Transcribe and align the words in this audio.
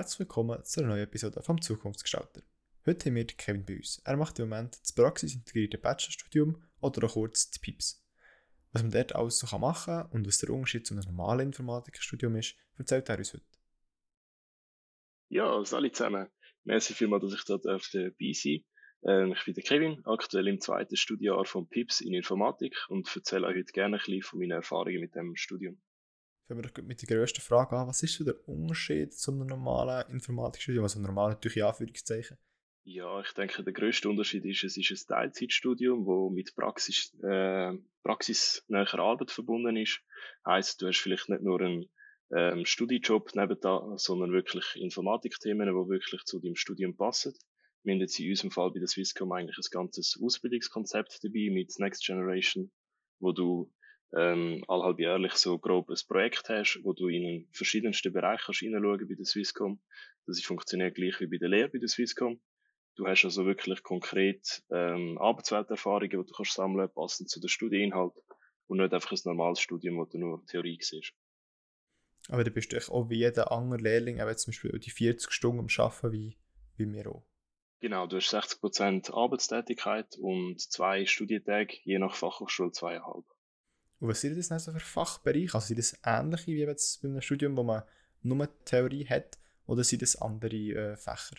Herzlich 0.00 0.20
willkommen 0.20 0.64
zu 0.64 0.80
einer 0.80 0.88
neuen 0.88 1.02
Episode 1.02 1.42
vom 1.42 1.60
Zukunftsgestalter. 1.60 2.40
Heute 2.86 3.10
haben 3.10 3.16
wir 3.16 3.26
Kevin 3.26 3.66
bei 3.66 3.76
uns. 3.76 4.00
Er 4.02 4.16
macht 4.16 4.38
im 4.38 4.48
Moment 4.48 4.80
das 4.80 4.94
praxisintegrierte 4.94 5.76
Bachelorstudium 5.76 6.56
oder 6.80 7.06
auch 7.06 7.12
kurz 7.12 7.50
das 7.50 7.58
PIPS. 7.58 8.02
Was 8.72 8.80
man 8.80 8.92
dort 8.92 9.14
alles 9.14 9.38
so 9.40 9.58
machen 9.58 9.92
kann 9.92 10.10
und 10.10 10.26
was 10.26 10.38
der 10.38 10.48
Unterschied 10.54 10.86
zu 10.86 10.94
einem 10.94 11.04
normalen 11.04 11.48
Informatikstudium 11.48 12.34
ist, 12.36 12.56
erzählt 12.78 13.10
er 13.10 13.18
uns 13.18 13.34
heute. 13.34 13.44
Ja, 15.28 15.62
alle 15.70 15.92
zusammen. 15.92 16.28
Merci 16.64 16.94
vielmals, 16.94 17.24
dass 17.24 17.34
ich 17.34 17.44
da 17.44 17.58
dabei 17.58 18.32
sein 18.32 18.64
ähm, 19.02 19.34
Ich 19.36 19.44
bin 19.44 19.54
Kevin, 19.62 20.00
aktuell 20.06 20.48
im 20.48 20.62
zweiten 20.62 20.96
Studiejahr 20.96 21.44
vom 21.44 21.68
PIPS 21.68 22.00
in 22.00 22.14
Informatik 22.14 22.74
und 22.88 23.14
erzähle 23.14 23.48
euch 23.48 23.58
heute 23.58 23.72
gerne 23.74 23.96
ein 23.96 24.02
bisschen 24.02 24.22
von 24.22 24.38
meinen 24.38 24.52
Erfahrungen 24.52 25.00
mit 25.00 25.14
dem 25.14 25.36
Studium. 25.36 25.78
Fangen 26.50 26.64
wir 26.64 26.82
mit 26.82 27.00
der 27.00 27.16
grössten 27.16 27.42
Frage 27.42 27.76
an. 27.76 27.86
Was 27.86 28.02
ist 28.02 28.14
so 28.14 28.24
der 28.24 28.34
Unterschied 28.48 29.14
zu 29.14 29.30
einem 29.30 29.46
normalen 29.46 30.10
Informatikstudium? 30.10 30.82
Also 30.82 30.98
normal 30.98 31.28
natürlich 31.28 31.58
in 31.58 31.62
Anführungszeichen. 31.62 32.38
Ja, 32.82 33.20
ich 33.20 33.30
denke, 33.34 33.62
der 33.62 33.72
grösste 33.72 34.08
Unterschied 34.08 34.44
ist, 34.44 34.64
es 34.64 34.76
ist 34.76 34.90
ein 34.90 35.14
Teilzeitstudium, 35.14 36.04
das 36.04 36.34
mit 36.34 36.56
Praxis, 36.56 37.16
äh, 37.22 37.78
praxisnäher 38.02 38.98
Arbeit 38.98 39.30
verbunden 39.30 39.76
ist. 39.76 40.00
Heißt, 40.44 40.82
du 40.82 40.88
hast 40.88 40.98
vielleicht 40.98 41.28
nicht 41.28 41.42
nur 41.42 41.60
einen 41.60 41.88
ähm, 42.34 42.66
Studijob 42.66 43.32
nebenan, 43.36 43.96
sondern 43.96 44.32
wirklich 44.32 44.74
Informatikthemen, 44.74 45.68
die 45.68 45.88
wirklich 45.88 46.24
zu 46.24 46.40
deinem 46.40 46.56
Studium 46.56 46.96
passen. 46.96 47.32
Wir 47.84 47.94
haben 47.94 48.00
jetzt 48.00 48.18
in 48.18 48.28
unserem 48.28 48.50
Fall 48.50 48.72
bei 48.72 48.80
der 48.80 48.88
Swisscom 48.88 49.30
eigentlich 49.30 49.56
ein 49.56 49.70
ganzes 49.70 50.18
Ausbildungskonzept 50.20 51.22
dabei 51.22 51.48
mit 51.52 51.78
Next 51.78 52.04
Generation, 52.04 52.72
wo 53.20 53.30
du 53.30 53.72
ähm, 54.16 54.64
allhalbjährlich 54.68 55.34
so 55.34 55.58
grob 55.58 55.90
ein 55.90 55.96
Projekt 56.08 56.48
hast, 56.48 56.80
wo 56.82 56.92
du 56.92 57.08
in 57.08 57.48
verschiedensten 57.52 58.12
Bereichen 58.12 58.42
kannst 58.46 58.60
hineinschauen 58.60 59.08
bei 59.08 59.14
der 59.14 59.24
Swisscom. 59.24 59.80
Das 60.26 60.40
funktioniert 60.42 60.94
gleich 60.94 61.20
wie 61.20 61.26
bei 61.26 61.38
der 61.38 61.48
Lehre 61.48 61.68
bei 61.68 61.78
der 61.78 61.88
Swisscom. 61.88 62.40
Du 62.96 63.06
hast 63.06 63.24
also 63.24 63.46
wirklich 63.46 63.82
konkret 63.82 64.62
ähm, 64.70 65.16
Arbeitswelterfahrungen, 65.18 66.10
die 66.10 66.16
du 66.16 66.34
kannst 66.34 66.54
sammeln, 66.54 66.90
passend 66.92 67.30
zu 67.30 67.40
den 67.40 67.48
Studieninhalt 67.48 68.12
und 68.66 68.78
nicht 68.78 68.92
einfach 68.92 69.12
ein 69.12 69.18
normales 69.24 69.60
Studium, 69.60 69.96
wo 69.96 70.04
du 70.04 70.18
nur 70.18 70.44
Theorie 70.46 70.78
siehst. 70.80 71.12
Aber 72.28 72.44
du 72.44 72.50
bist 72.50 72.74
auch 72.90 73.08
wie 73.08 73.18
jeder 73.18 73.50
andere 73.50 73.80
Lehrling, 73.80 74.20
aber 74.20 74.36
zum 74.36 74.52
Beispiel 74.52 74.78
die 74.78 74.90
40 74.90 75.32
Stunden 75.32 75.60
am 75.60 75.66
Arbeiten 75.78 76.12
wie, 76.12 76.36
wie 76.76 76.92
wir 76.92 77.06
auch. 77.10 77.24
Genau, 77.80 78.06
du 78.06 78.16
hast 78.16 78.34
60% 78.34 79.12
Arbeitstätigkeit 79.12 80.16
und 80.18 80.60
zwei 80.60 81.06
Studientage, 81.06 81.80
je 81.84 81.98
nach 81.98 82.14
Fachhochschule 82.14 82.72
zweieinhalb. 82.72 83.24
Und 84.00 84.08
was 84.08 84.20
sind 84.20 84.36
das 84.36 84.48
denn 84.48 84.58
so 84.58 84.72
für 84.72 84.80
Fachbereiche? 84.80 85.54
Also 85.54 85.68
sind 85.68 85.78
das 85.78 85.98
ähnliche 86.04 86.52
wie 86.52 86.60
jetzt 86.60 87.02
bei 87.02 87.08
einem 87.08 87.20
Studium, 87.20 87.56
wo 87.56 87.62
man 87.62 87.82
nur 88.22 88.48
Theorie 88.64 89.06
hat, 89.06 89.38
oder 89.66 89.84
sind 89.84 90.02
das 90.02 90.16
andere 90.16 90.56
äh, 90.56 90.96
Fächer? 90.96 91.36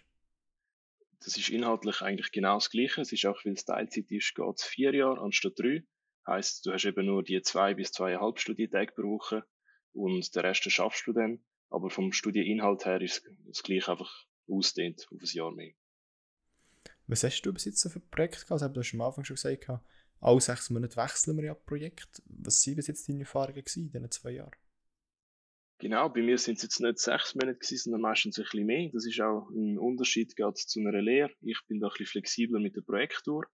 Das 1.24 1.38
ist 1.38 1.50
inhaltlich 1.50 2.02
eigentlich 2.02 2.32
genau 2.32 2.56
das 2.56 2.70
Gleiche. 2.70 3.02
Es 3.02 3.12
ist 3.12 3.26
auch, 3.26 3.44
weil 3.46 3.54
es 3.54 3.66
Teilzeit 3.66 4.10
ist, 4.10 4.34
geht 4.34 4.58
es 4.58 4.64
vier 4.64 4.94
Jahre 4.94 5.22
anstatt 5.22 5.54
drei. 5.58 5.84
Heißt, 6.28 6.66
du 6.66 6.72
hast 6.72 6.86
eben 6.86 7.06
nur 7.06 7.24
die 7.24 7.42
zwei 7.42 7.74
bis 7.74 7.92
zweieinhalb 7.92 8.40
Studientage 8.40 8.94
Woche 8.98 9.44
und 9.92 10.34
den 10.36 10.42
Rest 10.42 10.72
schaffst 10.72 11.06
du 11.08 11.14
dann. 11.14 11.44
Aber 11.70 11.90
vom 11.90 12.12
Studieninhalt 12.12 12.86
her 12.86 13.02
ist 13.02 13.24
es 13.50 13.64
gleich 13.64 13.88
einfach 13.88 14.26
ausdehnt 14.48 15.08
auf 15.12 15.22
ein 15.22 15.28
Jahr 15.32 15.52
mehr. 15.52 15.74
Was 17.08 17.24
hast 17.24 17.42
du 17.42 17.54
bis 17.54 17.66
jetzt 17.66 17.82
so 17.82 17.90
für 17.90 18.00
Projekte 18.00 18.38
gehabt? 18.38 18.52
Also, 18.52 18.68
du 18.68 18.80
hast 18.80 18.94
am 18.94 19.02
Anfang 19.02 19.26
schon 19.26 19.36
gesagt, 19.36 19.68
alle 20.22 20.40
sechs 20.40 20.70
Monate 20.70 20.96
wechseln 20.96 21.38
wir 21.38 21.46
ja 21.46 21.54
Projekt. 21.54 22.22
Was 22.26 22.66
waren 22.66 22.76
bis 22.76 22.88
jetzt 22.88 23.10
deine 23.10 23.22
Erfahrungen 23.22 23.58
in 23.58 23.92
diesen 23.92 24.12
zwei 24.12 24.32
Jahren? 24.32 24.56
Genau, 25.80 26.10
bei 26.10 26.22
mir 26.22 26.38
sind 26.38 26.58
es 26.58 26.64
jetzt 26.64 26.80
nicht 26.80 27.00
sechs 27.00 27.34
Monate 27.34 27.58
gewesen, 27.58 27.78
sondern 27.78 28.02
meistens 28.02 28.38
ein 28.38 28.44
bisschen 28.44 28.66
mehr. 28.68 28.90
Das 28.94 29.06
ist 29.06 29.20
auch 29.20 29.50
ein 29.50 29.80
Unterschied 29.80 30.36
gerade 30.36 30.54
zu 30.54 30.80
einer 30.80 31.02
Lehre. 31.02 31.32
Ich 31.42 31.60
bin 31.68 31.80
da 31.80 31.88
ein 31.88 31.90
bisschen 31.90 32.06
flexibler 32.06 32.60
mit 32.60 32.76
der 32.76 32.82
Projekttour. 32.82 33.46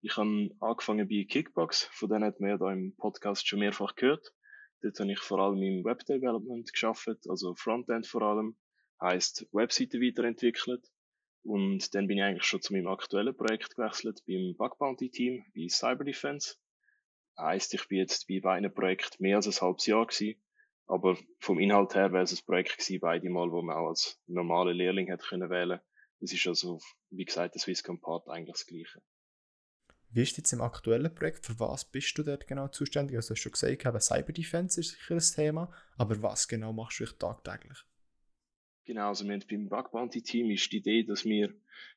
Ich 0.00 0.16
habe 0.16 0.50
angefangen 0.60 1.06
bei 1.06 1.26
Kickbox, 1.28 1.90
von 1.92 2.08
denen 2.08 2.24
hat 2.24 2.40
man 2.40 2.50
ja 2.50 2.56
da 2.56 2.72
im 2.72 2.94
Podcast 2.96 3.46
schon 3.46 3.58
mehrfach 3.58 3.94
gehört. 3.94 4.32
Dort 4.80 4.98
habe 5.00 5.12
ich 5.12 5.18
vor 5.18 5.38
allem 5.38 5.62
im 5.62 5.84
Web-Development 5.84 6.70
geschafft, 6.72 7.28
also 7.28 7.54
Frontend 7.54 8.06
vor 8.06 8.22
allem, 8.22 8.56
heißt 9.02 9.48
Webseiten 9.52 10.00
weiterentwickelt. 10.00 10.86
Und 11.46 11.94
dann 11.94 12.08
bin 12.08 12.18
ich 12.18 12.24
eigentlich 12.24 12.44
schon 12.44 12.60
zu 12.60 12.72
meinem 12.72 12.88
aktuellen 12.88 13.36
Projekt 13.36 13.76
gewechselt, 13.76 14.20
beim 14.26 14.56
Bug 14.56 14.78
Bounty 14.78 15.10
Team, 15.10 15.44
bei 15.54 15.68
Cyber 15.68 16.02
Defense. 16.02 16.56
Heißt, 17.38 17.72
ich 17.74 17.86
bin 17.86 17.98
jetzt 17.98 18.26
bei 18.26 18.40
beiden 18.40 18.72
Projekten 18.74 19.22
mehr 19.22 19.36
als 19.36 19.46
ein 19.46 19.60
halbes 19.60 19.86
Jahr 19.86 20.06
gewesen. 20.06 20.40
Aber 20.86 21.16
vom 21.38 21.60
Inhalt 21.60 21.94
her 21.94 22.12
wäre 22.12 22.24
es 22.24 22.32
ein 22.32 22.44
Projekt 22.44 22.78
gewesen, 22.78 23.00
beide 23.00 23.30
Mal, 23.30 23.50
wo 23.52 23.62
man 23.62 23.76
auch 23.76 23.88
als 23.88 24.20
normale 24.26 24.72
Lehrling 24.72 25.06
hätte 25.06 25.26
können 25.26 25.48
wählen. 25.48 25.80
Es 26.20 26.32
ist 26.32 26.46
also, 26.46 26.80
wie 27.10 27.24
gesagt, 27.24 27.54
der 27.54 27.60
Swisscom 27.60 28.00
Part 28.00 28.28
eigentlich 28.28 28.56
das 28.56 28.66
Gleiche. 28.66 29.00
Wie 30.10 30.22
ist 30.22 30.36
jetzt 30.36 30.52
im 30.52 30.62
aktuellen 30.62 31.14
Projekt? 31.14 31.46
Für 31.46 31.60
was 31.60 31.84
bist 31.84 32.16
du 32.18 32.24
dort 32.24 32.46
genau 32.46 32.68
zuständig? 32.68 33.16
Also, 33.16 33.28
du 33.28 33.34
hast 33.34 33.42
schon 33.42 33.52
gesagt, 33.52 34.02
Cyber 34.02 34.32
Defense 34.32 34.80
ist 34.80 34.90
sicher 34.90 35.14
ein 35.14 35.20
Thema. 35.20 35.72
Aber 35.96 36.20
was 36.22 36.48
genau 36.48 36.72
machst 36.72 36.98
du 36.98 37.06
tagtäglich? 37.06 37.84
Genau, 38.86 39.08
also 39.08 39.24
wir 39.24 39.32
haben 39.34 39.44
beim 39.50 39.68
Bug 39.68 39.90
Bounty 39.90 40.22
Team 40.22 40.48
ist 40.52 40.70
die 40.70 40.76
Idee, 40.76 41.02
dass 41.02 41.24
wir 41.24 41.52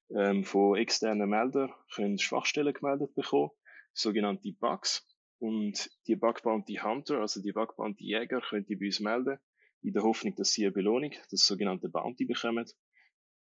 ähm, 0.10 0.44
von 0.44 0.76
externen 0.76 1.30
Meldern 1.30 1.72
Schwachstellen 2.18 2.74
gemeldet 2.74 3.14
bekommen, 3.14 3.52
sogenannte 3.94 4.52
Bugs. 4.54 5.08
Und 5.38 5.88
die 6.08 6.16
Bug 6.16 6.42
Bounty 6.42 6.78
Hunter, 6.78 7.20
also 7.20 7.44
die 7.44 7.52
Bug 7.52 7.76
Bounty 7.78 8.06
Jäger, 8.06 8.42
können 8.42 8.66
die 8.66 8.76
bei 8.76 8.88
uns 8.88 9.00
melden, 9.02 9.38
in 9.84 9.94
der 9.94 10.02
Hoffnung, 10.02 10.34
dass 10.36 10.52
sie 10.52 10.66
eine 10.66 10.72
Belohnung, 10.72 11.14
das 11.30 11.46
sogenannte 11.46 11.90
Bounty 11.90 12.26
bekommen. 12.26 12.66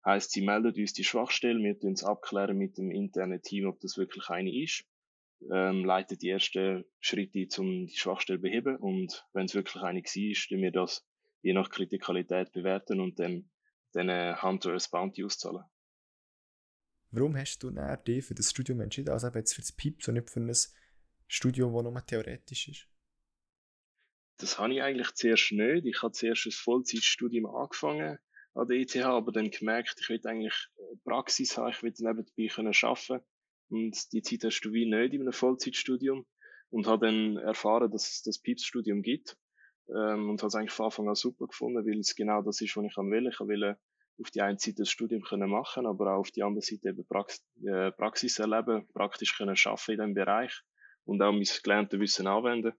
Heißt, 0.05 0.31
sie 0.31 0.43
melden 0.43 0.75
uns 0.79 0.93
die 0.93 1.05
Schwachstelle, 1.05 1.59
wir 1.59 1.79
tun 1.79 1.93
es 1.93 2.05
abklären 2.05 2.59
mit 2.59 2.77
dem 2.77 2.91
internen 2.91 3.41
Team, 3.41 3.67
ob 3.67 3.81
das 3.81 3.97
wirklich 3.97 4.29
eine 4.29 4.55
ist, 4.55 4.85
ähm, 5.51 5.87
leiten 5.87 6.19
die 6.19 6.29
ersten 6.29 6.85
Schritte, 7.01 7.49
um 7.63 7.87
die 7.87 7.97
Schwachstelle 7.97 8.39
zu 8.39 8.43
beheben 8.43 8.77
und 8.77 9.27
wenn 9.33 9.47
es 9.47 9.55
wirklich 9.55 9.83
eine 9.83 10.03
war, 10.03 10.49
tun 10.49 10.63
wir 10.63 10.71
das 10.71 11.08
je 11.43 11.53
nach 11.53 11.71
Kritikalität 11.71 12.53
bewerten 12.53 13.01
und 13.01 13.19
dann 13.19 13.51
den 13.95 14.43
Hunter 14.43 14.73
ein 14.73 14.83
Bounty 14.91 15.25
auszahlen. 15.25 15.65
Warum 17.11 17.37
hast 17.37 17.63
du 17.63 17.71
dann 17.71 18.05
dich 18.05 18.25
für 18.25 18.35
das 18.35 18.51
Studium 18.51 18.81
entschieden, 18.81 19.11
also 19.11 19.29
jetzt 19.29 19.55
für 19.55 19.63
das 19.63 19.73
PIPS 19.73 20.09
und 20.09 20.15
nicht 20.15 20.31
für 20.31 20.41
ein 20.41 20.53
Studium, 21.27 21.73
das 21.73 21.83
nur 21.83 22.07
theoretisch 22.07 22.69
ist? 22.69 22.89
Das 24.37 24.59
habe 24.59 24.75
ich 24.75 24.83
eigentlich 24.83 25.13
zuerst 25.15 25.53
nicht. 25.53 25.87
Ich 25.87 26.03
habe 26.03 26.13
zuerst 26.13 26.47
ein 26.47 26.53
Vollzeitstudium 26.53 27.47
angefangen 27.47 28.19
an 28.55 28.67
der 28.67 28.77
ETH, 28.77 28.97
aber 28.97 29.33
dann 29.33 29.51
gemerkt, 29.51 29.97
ich 30.01 30.09
will 30.09 30.21
eigentlich 30.25 30.69
Praxis 31.05 31.57
haben, 31.57 31.71
ich 31.71 31.83
will 31.83 31.95
nebenbei 31.99 32.55
können 32.55 32.75
arbeiten 32.83 33.25
und 33.69 34.13
die 34.13 34.23
Zeit 34.23 34.45
hast 34.45 34.61
du 34.61 34.73
wie 34.73 34.87
nicht 34.87 35.15
in 35.15 35.23
einem 35.23 35.33
Vollzeitstudium 35.33 36.27
und 36.71 36.87
habe 36.87 37.07
dann 37.07 37.37
erfahren, 37.39 37.91
dass 37.91 38.11
es 38.11 38.23
das 38.23 38.39
PIPS-Studium 38.39 39.03
gibt 39.03 39.37
ähm, 39.91 40.31
und 40.31 40.41
habe 40.43 40.49
es 40.49 40.55
eigentlich 40.55 40.73
von 40.73 40.87
Anfang 40.87 41.09
an 41.09 41.15
super 41.15 41.47
gefunden, 41.47 41.87
weil 41.87 41.99
es 42.01 42.15
genau 42.15 42.43
das 42.43 42.61
ist, 42.61 42.77
was 42.77 42.85
ich 42.85 42.97
will. 42.97 43.29
Ich 43.29 43.41
will 43.41 43.77
auf 44.21 44.31
die 44.31 44.43
eine 44.43 44.59
Seite 44.59 44.79
das 44.79 44.91
Studium 44.91 45.23
können 45.23 45.49
machen, 45.49 45.87
aber 45.87 46.15
auch 46.15 46.21
auf 46.21 46.31
die 46.31 46.43
andere 46.43 46.63
Seite 46.63 46.89
eben 46.89 47.07
Prax 47.07 47.45
äh, 47.65 47.93
Praxis 47.93 48.39
erleben, 48.39 48.87
praktisch 48.93 49.37
können 49.37 49.57
arbeiten 49.65 49.93
in 49.93 49.97
diesem 49.97 50.15
Bereich 50.15 50.63
und 51.05 51.23
auch 51.23 51.33
mein 51.33 51.47
gelerntes 51.63 52.01
Wissen 52.01 52.27
anwenden. 52.27 52.73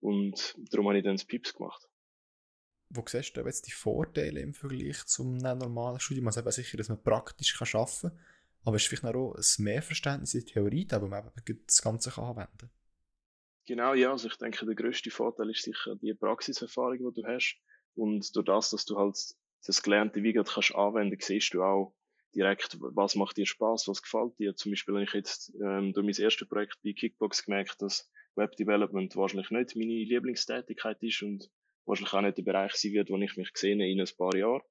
Und 0.00 0.54
darum 0.70 0.88
habe 0.88 0.98
ich 0.98 1.04
dann 1.04 1.16
das 1.16 1.24
PIPS 1.24 1.54
gemacht. 1.54 1.88
Wo 2.90 3.02
siehst 3.06 3.36
du 3.36 3.40
jetzt 3.40 3.66
die 3.66 3.72
Vorteile 3.72 4.40
im 4.40 4.52
Vergleich 4.52 5.04
zum 5.06 5.36
normalen 5.36 5.98
Studium? 5.98 6.26
Also 6.26 6.40
eben 6.40 6.50
sicher, 6.50 6.76
dass 6.76 6.90
man 6.90 7.02
praktisch 7.02 7.60
arbeiten 7.60 8.10
kann, 8.10 8.20
aber 8.64 8.76
es 8.76 8.82
ist 8.82 8.88
vielleicht 8.88 9.16
auch 9.16 9.34
ein 9.34 9.64
Mehrverständnis 9.64 10.34
in 10.34 10.44
der 10.44 10.52
Theorie, 10.52 10.86
wo 10.90 11.06
man 11.06 11.30
das 11.66 11.82
Ganze 11.82 12.10
anwenden 12.20 12.58
kann. 12.58 12.70
Genau, 13.66 13.94
ja. 13.94 14.10
Also 14.10 14.28
ich 14.28 14.36
denke, 14.36 14.66
der 14.66 14.74
größte 14.74 15.10
Vorteil 15.10 15.50
ist 15.50 15.62
sicher 15.62 15.94
die 15.96 16.14
Praxiserfahrung, 16.14 17.12
die 17.14 17.22
du 17.22 17.26
hast. 17.26 17.56
Und 17.94 18.34
durch 18.34 18.46
das, 18.46 18.70
dass 18.70 18.84
du 18.84 18.96
halt 18.96 19.16
das 19.64 19.82
Gelernte 19.82 20.22
wie 20.22 20.32
kannst 20.32 20.74
anwenden, 20.74 21.18
siehst 21.20 21.54
du 21.54 21.62
auch 21.62 21.94
direkt, 22.34 22.78
was 22.80 23.14
macht 23.14 23.36
dir 23.36 23.46
Spaß, 23.46 23.88
was 23.88 24.02
gefällt 24.02 24.38
dir. 24.38 24.54
Zum 24.56 24.72
Beispiel, 24.72 24.94
wenn 24.94 25.02
ich 25.02 25.12
jetzt 25.12 25.52
ähm, 25.62 25.92
durch 25.92 26.04
mein 26.04 26.24
erstes 26.24 26.48
Projekt 26.48 26.78
bei 26.82 26.92
Kickbox 26.92 27.44
gemerkt, 27.44 27.80
dass 27.80 28.10
Web 28.34 28.56
Development 28.56 29.14
wahrscheinlich 29.16 29.50
nicht 29.50 29.76
meine 29.76 29.92
Lieblingstätigkeit 29.92 31.02
ist 31.02 31.22
und 31.22 31.50
wahrscheinlich 31.84 32.14
auch 32.14 32.22
nicht 32.22 32.38
der 32.38 32.42
Bereich 32.42 32.72
sein 32.74 32.92
wird, 32.92 33.10
wo 33.10 33.18
ich 33.18 33.36
mich 33.36 33.52
gesehen 33.52 33.80
in 33.80 34.00
ein 34.00 34.08
paar 34.16 34.34
Jahren. 34.34 34.62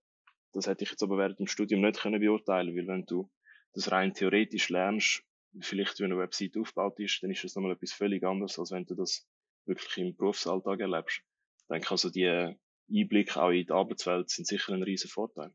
Das 0.54 0.68
hätte 0.68 0.84
ich 0.84 0.90
jetzt 0.90 1.04
aber 1.04 1.18
während 1.18 1.40
dem 1.40 1.48
Studium 1.48 1.82
nicht 1.82 2.02
können 2.02 2.20
beurteilen, 2.20 2.76
weil 2.76 2.88
wenn 2.88 3.06
du 3.06 3.30
das 3.74 3.92
rein 3.92 4.14
theoretisch 4.14 4.70
lernst, 4.70 5.24
vielleicht 5.60 6.00
wenn 6.00 6.12
eine 6.12 6.22
Website 6.22 6.58
aufgebaut 6.58 7.00
ist, 7.00 7.22
dann 7.22 7.32
ist 7.32 7.44
das 7.44 7.56
nochmal 7.56 7.74
etwas 7.74 7.92
völlig 7.92 8.24
anderes, 8.24 8.58
als 8.58 8.72
wenn 8.72 8.86
du 8.86 8.96
das 8.96 9.28
wirklich 9.66 9.98
im 9.98 10.16
Berufsalltag 10.16 10.80
erlebst. 10.80 11.22
Ich 11.58 11.68
denke 11.70 11.92
also, 11.92 12.10
die 12.10 12.56
Einblicke 12.90 13.42
auch 13.42 13.50
in 13.50 13.66
die 13.66 13.72
Arbeitswelt 13.72 14.30
sind 14.30 14.48
sicher 14.48 14.74
ein 14.74 14.84
riesen 14.84 15.10
Vorteil. 15.10 15.54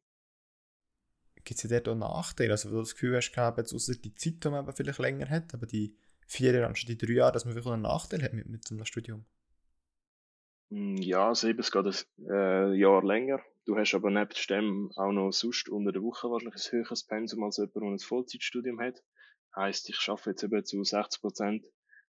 Gibt 1.44 1.62
es 1.62 1.70
ja 1.70 1.80
dort 1.80 1.88
auch 1.88 1.94
Nachteile? 1.94 2.52
Also, 2.52 2.70
wo 2.70 2.74
du 2.74 2.80
das 2.80 2.94
Gefühl 2.94 3.16
hast, 3.16 3.32
gehabt, 3.32 3.58
jetzt 3.58 3.72
außer 3.72 3.94
die 3.94 4.14
Zeit, 4.14 4.42
die 4.42 4.48
man 4.48 4.70
vielleicht 4.72 4.98
länger 4.98 5.30
hat, 5.30 5.54
aber 5.54 5.66
die 5.66 5.96
vier 6.26 6.52
Jahre 6.52 6.66
anstatt 6.66 6.88
die 6.88 6.98
drei 6.98 7.12
Jahre, 7.14 7.32
dass 7.32 7.44
man 7.44 7.54
wirklich 7.54 7.72
einen 7.72 7.82
Nachteil 7.82 8.22
hat 8.22 8.32
mit, 8.32 8.48
mit 8.48 8.66
so 8.66 8.74
einem 8.74 8.84
Studium? 8.84 9.24
Mm, 10.70 10.96
ja, 10.96 11.28
also 11.28 11.48
eben, 11.48 11.60
es 11.60 11.70
geht 11.70 11.86
ein 11.86 12.28
äh, 12.28 12.74
Jahr 12.74 13.04
länger. 13.04 13.40
Du 13.64 13.76
hast 13.76 13.94
aber 13.94 14.10
neben 14.10 14.30
dem 14.48 14.92
auch 14.96 15.12
noch 15.12 15.32
sonst 15.32 15.68
unter 15.68 15.92
der 15.92 16.02
Woche 16.02 16.30
wahrscheinlich 16.30 16.66
ein 16.66 16.72
höheres 16.72 17.04
Pensum 17.04 17.44
als 17.44 17.56
jemand, 17.58 17.76
der 17.76 17.82
ein 17.82 17.98
Vollzeitstudium 17.98 18.80
hat. 18.80 19.02
Heißt, 19.56 19.88
ich 19.88 20.08
arbeite 20.08 20.30
jetzt 20.30 20.42
eben 20.42 20.64
zu 20.64 20.84
60 20.84 21.20
Prozent 21.20 21.66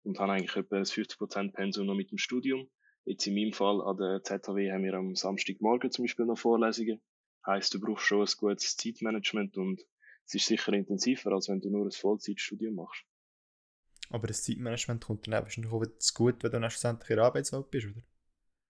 und 0.03 0.17
habe 0.19 0.31
eigentlich 0.31 0.55
etwa 0.55 0.77
ein 0.77 0.85
50 0.85 1.17
Prozent 1.17 1.53
Pensum 1.53 1.85
noch 1.85 1.95
mit 1.95 2.09
dem 2.09 2.17
Studium. 2.17 2.69
Jetzt 3.05 3.27
in 3.27 3.35
meinem 3.35 3.51
Fall 3.51 3.81
an 3.81 3.97
der 3.97 4.23
ZHW 4.23 4.71
haben 4.71 4.83
wir 4.83 4.93
am 4.93 5.13
Samstagmorgen 5.13 5.91
zum 5.91 6.05
Beispiel 6.05 6.25
noch 6.25 6.37
Vorlesungen. 6.37 7.01
Heißt, 7.45 7.73
du 7.73 7.81
brauchst 7.81 8.05
schon 8.05 8.21
ein 8.21 8.33
gutes 8.37 8.77
Zeitmanagement 8.77 9.57
und 9.57 9.81
es 10.25 10.35
ist 10.35 10.45
sicher 10.45 10.71
intensiver, 10.71 11.33
als 11.33 11.49
wenn 11.49 11.59
du 11.59 11.69
nur 11.69 11.85
ein 11.85 11.91
Vollzeitstudium 11.91 12.75
machst. 12.75 13.03
Aber 14.09 14.27
das 14.27 14.43
Zeitmanagement 14.43 15.03
kommt 15.03 15.27
dann 15.27 15.33
wahrscheinlich 15.33 15.73
auch 15.73 15.81
wieder 15.81 15.99
zu 15.99 16.13
gut, 16.13 16.43
wenn 16.43 16.51
du 16.51 16.59
dann 16.61 16.69
schlussendlich 16.69 17.09
in 17.09 17.15
der 17.17 17.25
Arbeitswelt 17.25 17.69
bist, 17.71 17.87
oder? 17.87 18.03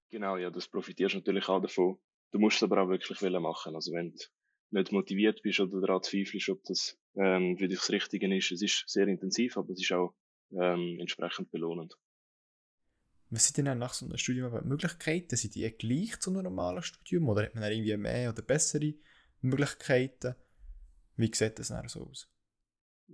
Genau, 0.09 0.37
ja, 0.37 0.49
das 0.49 0.67
profitierst 0.67 1.15
natürlich 1.15 1.47
auch 1.47 1.61
davon. 1.61 1.99
Du 2.31 2.39
musst 2.39 2.57
es 2.57 2.63
aber 2.63 2.81
auch 2.81 2.89
wirklich 2.89 3.21
machen. 3.21 3.75
Also 3.75 3.91
wenn 3.93 4.13
du 4.13 4.25
nicht 4.71 4.91
motiviert 4.91 5.43
bist 5.43 5.59
oder 5.59 5.81
daran 5.81 6.01
zweifelst, 6.01 6.49
ob 6.49 6.63
das 6.63 6.97
ähm, 7.15 7.57
für 7.57 7.67
dich 7.67 7.79
das 7.79 7.89
Richtige 7.91 8.35
ist, 8.35 8.51
es 8.51 8.61
ist 8.61 8.83
sehr 8.87 9.07
intensiv, 9.07 9.57
aber 9.57 9.71
es 9.71 9.81
ist 9.81 9.91
auch 9.91 10.13
ähm, 10.51 10.97
entsprechend 10.99 11.51
belohnend. 11.51 11.97
Was 13.29 13.47
sind 13.47 13.65
denn 13.65 13.79
nach 13.79 13.93
so 13.93 14.05
einem 14.05 14.17
Studium 14.17 14.51
Möglichkeiten? 14.67 15.35
Sind 15.35 15.55
die 15.55 15.69
gleich 15.71 16.19
zu 16.19 16.29
einem 16.29 16.43
normalen 16.43 16.83
Studium 16.83 17.29
oder 17.29 17.43
hat 17.43 17.55
man 17.55 17.71
irgendwie 17.71 17.97
mehr 17.97 18.29
oder 18.29 18.43
bessere 18.43 18.93
Möglichkeiten? 19.41 20.35
Wie 21.15 21.31
sieht 21.33 21.57
das 21.57 21.69
dann 21.69 21.87
so 21.87 22.07
aus? 22.07 22.29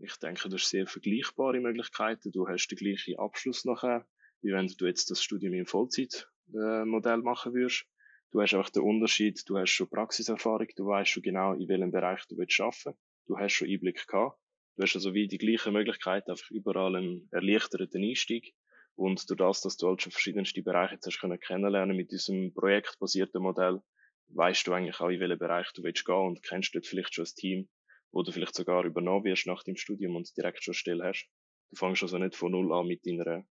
Ich 0.01 0.15
denke, 0.17 0.49
du 0.49 0.55
hast 0.55 0.69
sehr 0.69 0.87
vergleichbare 0.87 1.59
Möglichkeiten. 1.59 2.31
Du 2.31 2.47
hast 2.47 2.67
den 2.67 2.77
gleichen 2.77 3.17
Abschluss 3.17 3.65
nachher, 3.65 4.05
wie 4.41 4.51
wenn 4.51 4.67
du 4.67 4.85
jetzt 4.85 5.09
das 5.09 5.23
Studium 5.23 5.53
im 5.53 5.65
Vollzeitmodell 5.65 7.17
machen 7.17 7.53
würdest. 7.53 7.85
Du 8.31 8.41
hast 8.41 8.53
einfach 8.53 8.69
den 8.69 8.83
Unterschied, 8.83 9.41
du 9.49 9.57
hast 9.57 9.71
schon 9.71 9.89
Praxiserfahrung, 9.89 10.67
du 10.75 10.85
weißt 10.85 11.09
schon 11.09 11.23
genau, 11.23 11.53
in 11.53 11.67
welchem 11.67 11.91
Bereich 11.91 12.25
du 12.27 12.37
willst 12.37 12.59
arbeiten. 12.59 12.97
Du 13.29 13.37
hast 13.37 13.53
schon 13.53 13.69
Einblick 13.69 14.07
gehabt. 14.07 14.39
Du 14.75 14.81
hast 14.83 14.95
also 14.95 15.13
wie 15.13 15.27
die 15.27 15.37
gleichen 15.37 15.73
Möglichkeiten, 15.73 16.31
einfach 16.31 16.49
überall 16.49 16.95
einen 16.95 17.29
erleichterten 17.31 18.03
Einstieg. 18.03 18.55
Und 18.95 19.29
durch 19.29 19.37
das, 19.37 19.61
dass 19.61 19.77
du 19.77 19.87
halt 19.87 20.01
schon 20.01 20.11
verschiedenste 20.11 20.63
Bereiche 20.63 20.95
jetzt 20.95 21.05
hast 21.05 21.19
können 21.19 21.39
kennenlernen 21.39 21.95
mit 21.95 22.11
diesem 22.11 22.51
projektbasierten 22.55 23.39
Modell, 23.41 23.81
weißt 24.29 24.65
du 24.65 24.73
eigentlich 24.73 24.99
auch, 24.99 25.09
in 25.09 25.19
welchen 25.19 25.37
Bereich 25.37 25.71
du 25.73 25.83
willst 25.83 26.05
gehen 26.05 26.15
und 26.15 26.41
kennst 26.41 26.73
dort 26.73 26.87
vielleicht 26.87 27.13
schon 27.13 27.25
ein 27.25 27.35
Team, 27.35 27.69
wo 28.11 28.23
du 28.23 28.31
vielleicht 28.31 28.55
sogar 28.55 28.83
übernommen 28.83 29.25
wirst 29.25 29.45
nach 29.45 29.61
dem 29.61 29.75
Studium 29.75 30.15
und 30.15 30.35
direkt 30.35 30.63
schon 30.63 30.73
still 30.73 31.03
hast. 31.03 31.29
Du 31.69 31.75
fängst 31.75 32.01
also 32.01 32.17
nicht 32.17 32.35
von 32.35 32.51
Null 32.51 32.73
an 32.73 32.87
mit 32.87 33.05
deiner 33.05 33.45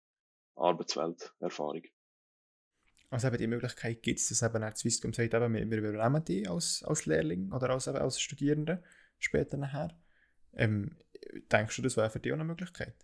Arbeitswelterfahrung. 0.55 1.83
Also 3.09 3.27
eben 3.27 3.37
die 3.37 3.47
Möglichkeit 3.47 4.01
gibt 4.01 4.19
es, 4.19 4.29
dass 4.29 4.41
eben 4.41 4.63
auch 4.63 4.75
Swisscom 4.75 5.13
sagt, 5.13 5.33
eben, 5.35 5.53
wir, 5.53 5.77
übernehmen 5.77 6.25
die 6.25 6.47
als, 6.47 6.83
als 6.83 7.05
Lehrling 7.05 7.53
oder 7.53 7.69
als, 7.69 7.87
als 7.87 8.19
Studierende 8.19 8.83
später 9.19 9.57
nachher. 9.57 9.99
Ähm, 10.53 10.97
denkst 11.51 11.75
du, 11.75 11.81
das 11.81 11.97
wäre 11.97 12.09
für 12.09 12.19
dich 12.19 12.31
auch 12.31 12.37
eine 12.37 12.43
Möglichkeit? 12.43 12.95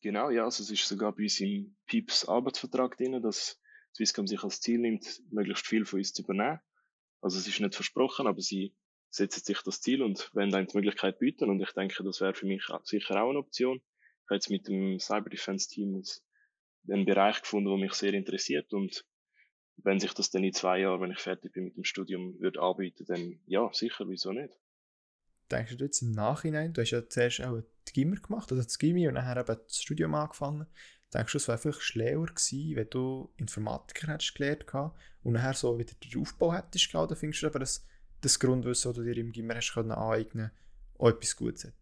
Genau, 0.00 0.30
ja, 0.30 0.44
also 0.44 0.62
es 0.62 0.70
ist 0.70 0.86
sogar 0.88 1.14
bei 1.14 1.24
uns 1.24 1.40
im 1.40 1.76
PIPS 1.86 2.26
Arbeitsvertrag 2.26 2.96
drin, 2.96 3.22
dass 3.22 3.60
Swisscom 3.94 4.26
sich 4.26 4.42
als 4.42 4.60
Ziel 4.60 4.78
nimmt, 4.78 5.22
möglichst 5.30 5.66
viel 5.66 5.84
von 5.84 6.00
uns 6.00 6.12
zu 6.12 6.22
übernehmen. 6.22 6.60
Also 7.20 7.38
es 7.38 7.46
ist 7.46 7.60
nicht 7.60 7.74
versprochen, 7.74 8.26
aber 8.26 8.40
sie 8.40 8.74
setzen 9.10 9.44
sich 9.44 9.60
das 9.62 9.80
Ziel 9.80 10.02
und 10.02 10.34
wollen 10.34 10.52
einem 10.54 10.66
die 10.66 10.76
Möglichkeit 10.76 11.18
bieten 11.18 11.50
und 11.50 11.60
ich 11.60 11.72
denke, 11.72 12.02
das 12.02 12.20
wäre 12.20 12.34
für 12.34 12.46
mich 12.46 12.64
sicher 12.84 13.22
auch 13.22 13.30
eine 13.30 13.38
Option. 13.38 13.76
Ich 13.76 14.30
habe 14.30 14.34
jetzt 14.36 14.50
mit 14.50 14.66
dem 14.66 14.98
Cyber 14.98 15.30
Defense 15.30 15.68
Team 15.68 16.02
einen 16.88 17.04
Bereich 17.04 17.42
gefunden, 17.42 17.68
der 17.68 17.78
mich 17.78 17.92
sehr 17.92 18.14
interessiert 18.14 18.72
und 18.72 19.04
wenn 19.76 20.00
sich 20.00 20.14
das 20.14 20.30
dann 20.30 20.42
in 20.42 20.52
zwei 20.52 20.80
Jahren, 20.80 21.00
wenn 21.00 21.10
ich 21.12 21.18
fertig 21.18 21.52
bin 21.52 21.64
mit 21.64 21.76
dem 21.76 21.84
Studium, 21.84 22.40
würde 22.40 22.60
anbieten, 22.60 23.04
dann 23.06 23.40
ja, 23.46 23.70
sicher, 23.72 24.08
wieso 24.08 24.32
nicht 24.32 24.52
denkst 25.52 25.76
du 25.76 25.84
jetzt 25.84 26.02
im 26.02 26.12
Nachhinein, 26.12 26.72
du 26.72 26.80
hast 26.80 26.90
ja 26.90 27.08
zuerst 27.08 27.42
auch 27.42 27.62
die 27.88 27.92
Gimmer 27.92 28.16
gemacht, 28.16 28.50
also 28.50 28.62
das 28.62 28.78
Gimmi 28.78 29.08
und 29.08 29.14
dann 29.14 29.38
eben 29.38 29.46
das 29.46 29.82
Studium 29.82 30.14
angefangen, 30.14 30.66
denkst 31.12 31.32
du, 31.32 31.38
es 31.38 31.48
wäre 31.48 31.58
vielleicht 31.58 31.82
schlauer 31.82 32.26
gewesen, 32.26 32.76
wenn 32.76 32.90
du 32.90 33.32
Informatiker 33.36 34.12
hättest 34.12 34.34
gelernt 34.34 34.66
gehabt 34.66 34.98
und 35.22 35.34
nachher 35.34 35.54
so 35.54 35.78
wieder 35.78 35.94
den 35.94 36.20
Aufbau 36.20 36.52
hättest 36.54 36.90
gehabt, 36.90 37.10
oder 37.10 37.16
findest 37.16 37.42
du 37.42 37.46
aber, 37.46 37.58
dass 37.58 37.86
das 38.20 38.38
Grundwissen, 38.38 38.90
das 38.90 38.96
du 38.96 39.04
dir 39.04 39.16
im 39.16 39.32
Gimmer 39.32 39.56
hast 39.56 39.72
können 39.72 39.92
aneignen, 39.92 40.50
auch 40.98 41.08
etwas 41.08 41.36
Gutes 41.36 41.64
hat? 41.64 41.74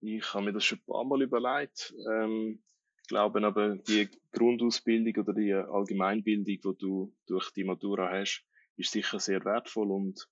Ich 0.00 0.32
habe 0.32 0.46
mir 0.46 0.52
das 0.52 0.64
schon 0.64 0.78
ein 0.78 0.84
paar 0.86 1.04
Mal 1.04 1.22
überlegt. 1.22 1.94
Ähm, 2.10 2.62
ich 3.02 3.08
glaube 3.08 3.44
aber, 3.44 3.76
die 3.76 4.08
Grundausbildung 4.32 5.22
oder 5.22 5.34
die 5.34 5.52
Allgemeinbildung, 5.52 6.44
die 6.46 6.78
du 6.78 7.14
durch 7.26 7.50
die 7.52 7.64
Matura 7.64 8.08
hast, 8.10 8.44
ist 8.76 8.92
sicher 8.92 9.20
sehr 9.20 9.44
wertvoll 9.44 9.90
und 9.90 10.26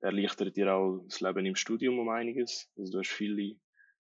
erleichtert 0.00 0.56
dir 0.56 0.74
auch 0.74 1.02
das 1.06 1.20
Leben 1.20 1.46
im 1.46 1.54
Studium 1.54 1.98
um 1.98 2.08
einiges. 2.08 2.70
Also 2.76 2.92
du 2.92 2.98
hast 2.98 3.10
viele 3.10 3.56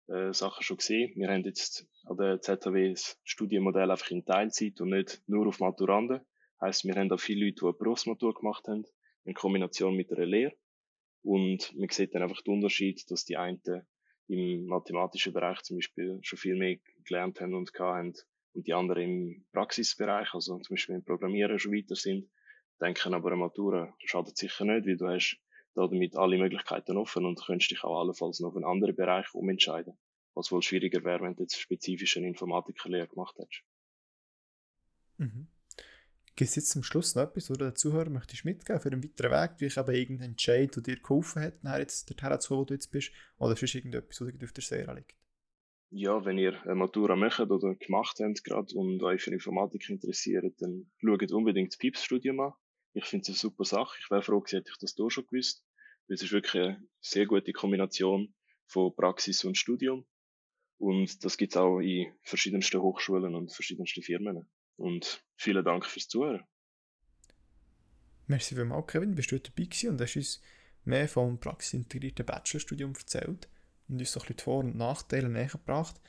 äh, 0.08 0.32
Sachen 0.32 0.62
schon 0.62 0.78
gesehen. 0.78 1.12
Wir 1.16 1.28
haben 1.28 1.44
jetzt 1.44 1.86
an 2.04 2.16
der 2.16 2.40
ZHW 2.40 2.90
das 2.90 3.18
Studienmodell 3.24 3.90
einfach 3.90 4.10
in 4.10 4.24
Teilzeit 4.24 4.80
und 4.80 4.90
nicht 4.90 5.22
nur 5.26 5.46
auf 5.46 5.60
Maturanden. 5.60 6.20
Heißt, 6.60 6.84
wir 6.84 6.94
haben 6.94 7.10
auch 7.12 7.20
viele 7.20 7.46
Leute, 7.46 7.56
die 7.60 7.66
eine 7.66 7.72
Berufsmatur 7.74 8.34
gemacht 8.34 8.66
haben, 8.68 8.84
in 9.24 9.34
Kombination 9.34 9.96
mit 9.96 10.12
einer 10.12 10.26
Lehre. 10.26 10.54
Und 11.22 11.76
man 11.76 11.88
sieht 11.90 12.14
dann 12.14 12.22
einfach 12.22 12.42
den 12.42 12.54
Unterschied, 12.54 13.10
dass 13.10 13.24
die 13.24 13.36
einen 13.36 13.60
im 14.28 14.66
mathematischen 14.66 15.32
Bereich 15.32 15.62
zum 15.62 15.78
Beispiel 15.78 16.18
schon 16.22 16.38
viel 16.38 16.56
mehr 16.56 16.78
gelernt 17.04 17.40
haben 17.40 17.54
und 17.54 17.72
haben 17.78 18.14
und 18.54 18.66
die 18.66 18.74
anderen 18.74 19.02
im 19.02 19.46
Praxisbereich, 19.52 20.34
also 20.34 20.58
zum 20.58 20.74
Beispiel 20.74 20.96
im 20.96 21.04
Programmieren 21.04 21.58
schon 21.58 21.72
weiter 21.72 21.94
sind, 21.94 22.28
denken 22.80 23.14
aber 23.14 23.28
eine 23.28 23.36
Matura 23.36 23.94
schadet 24.04 24.36
sicher 24.36 24.64
nicht, 24.64 24.86
weil 24.86 24.96
du 24.96 25.06
hast 25.06 25.38
damit 25.86 26.16
alle 26.16 26.38
Möglichkeiten 26.38 26.96
offen 26.96 27.24
und 27.24 27.40
könntest 27.44 27.70
dich 27.70 27.84
auch 27.84 28.00
allenfalls 28.00 28.40
noch 28.40 28.48
auf 28.48 28.56
einen 28.56 28.64
anderen 28.64 28.96
Bereich 28.96 29.32
umentscheiden. 29.34 29.96
Was 30.34 30.50
wohl 30.50 30.62
schwieriger 30.62 31.04
wäre, 31.04 31.22
wenn 31.22 31.36
du 31.36 31.42
jetzt 31.42 31.58
spezifisch 31.58 32.16
eine 32.16 32.28
Informatikerlehre 32.28 33.08
gemacht 33.08 33.36
hättest. 33.38 33.62
Mhm. 35.18 35.48
Gibt 36.38 36.50
es 36.50 36.56
jetzt 36.56 36.70
zum 36.70 36.84
Schluss 36.84 37.16
noch 37.16 37.24
etwas, 37.24 37.50
wo 37.50 37.54
du 37.54 37.64
den 37.64 37.74
Zuhörern 37.74 38.12
möchtest 38.12 38.44
mitgeben 38.44 38.80
für 38.80 38.92
einen 38.92 39.02
weiteren 39.02 39.32
Weg, 39.32 39.50
wie 39.58 39.66
ich 39.66 39.76
eben 39.76 39.94
irgendeinen 39.94 40.30
Entscheid, 40.30 40.74
der 40.76 40.82
dir 40.84 41.00
geholfen 41.00 41.42
hat, 41.42 41.64
nachher 41.64 41.80
jetzt 41.80 42.08
dorthin 42.08 42.40
zu 42.40 42.48
kommen, 42.48 42.60
wo 42.60 42.64
du 42.64 42.74
jetzt 42.74 42.92
bist, 42.92 43.10
oder 43.38 43.60
ist 43.60 43.74
irgendetwas, 43.74 44.20
was 44.20 44.32
dir 44.32 44.44
auf 44.44 44.52
der 44.52 44.62
Seele 44.62 44.94
liegt? 44.94 45.16
Ja, 45.90 46.24
wenn 46.24 46.38
ihr 46.38 46.62
eine 46.62 46.76
Matura 46.76 47.16
macht 47.16 47.40
oder 47.40 47.74
gemacht 47.74 48.20
habt 48.20 48.44
gerade 48.44 48.74
und 48.74 49.02
euch 49.02 49.22
für 49.22 49.32
Informatik 49.32 49.88
interessiert, 49.88 50.54
dann 50.60 50.90
schaut 50.98 51.32
unbedingt 51.32 51.72
das 51.72 51.78
PIPS-Studium 51.78 52.38
an. 52.40 52.52
Ich 52.92 53.06
finde 53.06 53.22
es 53.22 53.28
eine 53.30 53.36
super 53.36 53.64
Sache. 53.64 53.98
Ich 54.00 54.10
wäre 54.10 54.22
froh 54.22 54.40
gewesen, 54.40 54.58
hätte 54.58 54.70
ich 54.70 54.78
das 54.78 54.94
da 54.94 55.10
schon 55.10 55.26
gewusst. 55.26 55.64
Es 56.08 56.22
ist 56.22 56.32
wirklich 56.32 56.62
eine 56.62 56.82
sehr 57.00 57.26
gute 57.26 57.52
Kombination 57.52 58.34
von 58.66 58.94
Praxis 58.94 59.44
und 59.44 59.58
Studium. 59.58 60.06
Und 60.78 61.24
das 61.24 61.36
gibt 61.36 61.52
es 61.52 61.56
auch 61.56 61.80
in 61.80 62.12
verschiedensten 62.22 62.80
Hochschulen 62.80 63.34
und 63.34 63.52
verschiedensten 63.52 64.02
Firmen. 64.02 64.48
Und 64.76 65.22
vielen 65.36 65.64
Dank 65.64 65.84
fürs 65.84 66.08
Zuhören. 66.08 66.44
Merci 68.26 68.54
vielmals, 68.54 68.86
Kevin. 68.86 69.14
Bist 69.14 69.32
du 69.32 69.38
dabei 69.38 69.64
gewesen 69.64 69.90
und 69.90 70.00
hast 70.00 70.16
uns 70.16 70.40
mehr 70.84 71.08
vom 71.08 71.38
praxisintegrierten 71.40 72.24
Bachelorstudium 72.24 72.94
erzählt 72.94 73.48
und 73.88 74.00
uns 74.00 74.12
so 74.12 74.20
ein 74.20 74.22
bisschen 74.22 74.36
die 74.36 74.42
Vor- 74.42 74.60
und 74.60 74.76
Nachteile 74.76 75.28
näher 75.28 75.48
gebracht. 75.48 76.00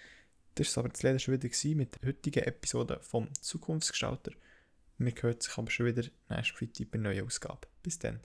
Das 0.55 0.75
war 0.75 0.83
aber 0.83 0.89
jetzt 0.89 1.03
leider 1.03 1.19
schon 1.19 1.33
wieder 1.33 1.75
mit 1.75 1.95
der 1.95 2.09
heutigen 2.09 2.43
Episode 2.43 2.99
vom 3.01 3.33
Zukunftsgestalter. 3.33 4.31
Wir 4.97 5.13
hören 5.13 5.39
sich 5.39 5.57
aber 5.57 5.71
schon 5.71 5.85
wieder 5.85 6.03
nächste 6.29 6.57
Freitag 6.57 6.91
bei 6.91 6.99
einer 6.99 7.09
neuen 7.09 7.25
Ausgabe. 7.25 7.67
Bis 7.81 7.99
dann. 7.99 8.19